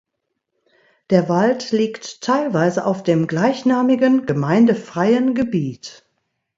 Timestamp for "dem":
3.03-3.27